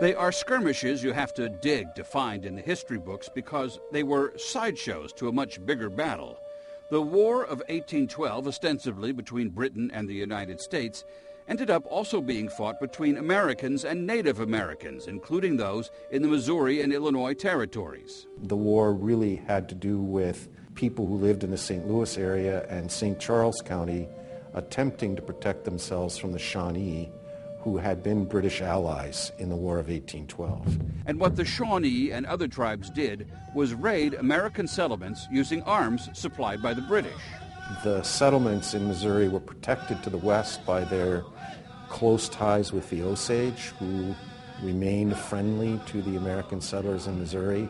They 0.00 0.14
are 0.14 0.32
skirmishes 0.32 1.04
you 1.04 1.12
have 1.12 1.32
to 1.34 1.48
dig 1.48 1.94
to 1.94 2.02
find 2.02 2.44
in 2.44 2.56
the 2.56 2.60
history 2.60 2.98
books 2.98 3.28
because 3.32 3.78
they 3.92 4.02
were 4.02 4.32
sideshows 4.36 5.12
to 5.14 5.28
a 5.28 5.32
much 5.32 5.64
bigger 5.64 5.88
battle. 5.88 6.36
The 6.90 7.00
War 7.00 7.42
of 7.42 7.60
1812, 7.68 8.48
ostensibly 8.48 9.12
between 9.12 9.50
Britain 9.50 9.92
and 9.94 10.08
the 10.08 10.14
United 10.14 10.60
States, 10.60 11.04
ended 11.46 11.70
up 11.70 11.84
also 11.86 12.20
being 12.20 12.48
fought 12.48 12.80
between 12.80 13.18
Americans 13.18 13.84
and 13.84 14.04
Native 14.04 14.40
Americans, 14.40 15.06
including 15.06 15.56
those 15.56 15.92
in 16.10 16.22
the 16.22 16.28
Missouri 16.28 16.82
and 16.82 16.92
Illinois 16.92 17.34
territories. 17.34 18.26
The 18.42 18.56
war 18.56 18.92
really 18.92 19.36
had 19.36 19.68
to 19.68 19.76
do 19.76 20.00
with 20.00 20.48
people 20.74 21.06
who 21.06 21.14
lived 21.14 21.44
in 21.44 21.52
the 21.52 21.58
St. 21.58 21.86
Louis 21.86 22.18
area 22.18 22.66
and 22.68 22.90
St. 22.90 23.20
Charles 23.20 23.62
County 23.64 24.08
attempting 24.54 25.14
to 25.14 25.22
protect 25.22 25.64
themselves 25.64 26.18
from 26.18 26.32
the 26.32 26.38
Shawnee, 26.38 27.12
who 27.64 27.78
had 27.78 28.02
been 28.02 28.26
British 28.26 28.60
allies 28.60 29.32
in 29.38 29.48
the 29.48 29.56
War 29.56 29.78
of 29.78 29.88
1812. 29.88 30.78
And 31.06 31.18
what 31.18 31.34
the 31.34 31.46
Shawnee 31.46 32.10
and 32.10 32.26
other 32.26 32.46
tribes 32.46 32.90
did 32.90 33.26
was 33.54 33.72
raid 33.72 34.12
American 34.12 34.68
settlements 34.68 35.26
using 35.32 35.62
arms 35.62 36.10
supplied 36.12 36.62
by 36.62 36.74
the 36.74 36.82
British. 36.82 37.22
The 37.82 38.02
settlements 38.02 38.74
in 38.74 38.86
Missouri 38.86 39.28
were 39.28 39.40
protected 39.40 40.02
to 40.02 40.10
the 40.10 40.18
west 40.18 40.66
by 40.66 40.84
their 40.84 41.24
close 41.88 42.28
ties 42.28 42.70
with 42.70 42.90
the 42.90 43.02
Osage, 43.02 43.72
who 43.78 44.14
remained 44.62 45.16
friendly 45.16 45.80
to 45.86 46.02
the 46.02 46.16
American 46.16 46.60
settlers 46.60 47.06
in 47.06 47.18
Missouri. 47.18 47.66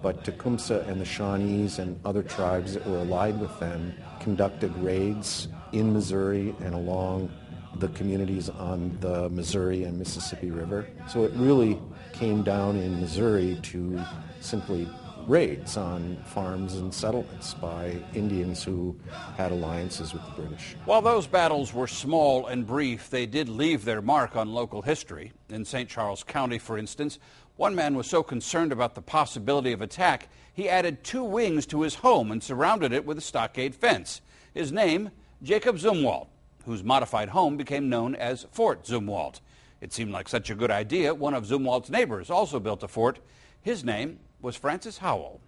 But 0.00 0.24
Tecumseh 0.24 0.86
and 0.88 0.98
the 0.98 1.04
Shawnees 1.04 1.78
and 1.78 2.00
other 2.06 2.22
tribes 2.22 2.72
that 2.72 2.86
were 2.86 2.98
allied 2.98 3.38
with 3.38 3.58
them 3.60 3.92
conducted 4.20 4.74
raids 4.76 5.48
in 5.72 5.92
Missouri 5.92 6.54
and 6.60 6.74
along 6.74 7.30
the 7.78 7.88
communities 7.88 8.48
on 8.48 8.96
the 9.00 9.28
Missouri 9.30 9.84
and 9.84 9.98
Mississippi 9.98 10.50
River. 10.50 10.86
So 11.08 11.24
it 11.24 11.32
really 11.34 11.78
came 12.12 12.42
down 12.42 12.76
in 12.76 13.00
Missouri 13.00 13.58
to 13.62 14.02
simply 14.40 14.88
raids 15.26 15.76
on 15.76 16.16
farms 16.24 16.74
and 16.74 16.94
settlements 16.94 17.54
by 17.54 17.96
Indians 18.14 18.62
who 18.62 18.96
had 19.36 19.50
alliances 19.50 20.12
with 20.12 20.24
the 20.24 20.42
British. 20.42 20.76
While 20.84 21.02
those 21.02 21.26
battles 21.26 21.74
were 21.74 21.88
small 21.88 22.46
and 22.46 22.66
brief, 22.66 23.10
they 23.10 23.26
did 23.26 23.48
leave 23.48 23.84
their 23.84 24.00
mark 24.00 24.36
on 24.36 24.52
local 24.52 24.82
history. 24.82 25.32
In 25.48 25.64
St. 25.64 25.88
Charles 25.88 26.22
County, 26.22 26.58
for 26.58 26.78
instance, 26.78 27.18
one 27.56 27.74
man 27.74 27.96
was 27.96 28.06
so 28.06 28.22
concerned 28.22 28.70
about 28.70 28.94
the 28.94 29.02
possibility 29.02 29.72
of 29.72 29.82
attack, 29.82 30.28
he 30.52 30.68
added 30.68 31.02
two 31.02 31.24
wings 31.24 31.66
to 31.66 31.82
his 31.82 31.96
home 31.96 32.30
and 32.30 32.42
surrounded 32.42 32.92
it 32.92 33.04
with 33.04 33.18
a 33.18 33.22
stockade 33.22 33.74
fence. 33.74 34.20
His 34.54 34.70
name, 34.70 35.10
Jacob 35.42 35.76
Zumwalt, 35.76 36.28
whose 36.66 36.84
modified 36.84 37.30
home 37.30 37.56
became 37.56 37.88
known 37.88 38.14
as 38.14 38.46
Fort 38.52 38.84
Zumwalt. 38.84 39.40
It 39.80 39.92
seemed 39.92 40.10
like 40.10 40.28
such 40.28 40.50
a 40.50 40.54
good 40.54 40.70
idea, 40.70 41.14
one 41.14 41.32
of 41.32 41.46
Zumwalt's 41.46 41.90
neighbors 41.90 42.28
also 42.28 42.60
built 42.60 42.82
a 42.82 42.88
fort. 42.88 43.20
His 43.62 43.84
name 43.84 44.18
was 44.42 44.56
Francis 44.56 44.98
Howell. 44.98 45.40